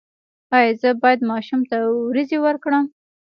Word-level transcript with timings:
ایا 0.57 0.71
زه 0.81 0.89
باید 1.03 1.21
ماشوم 1.31 1.61
ته 1.69 1.77
وریجې 2.07 2.37
ورکړم؟ 2.41 2.85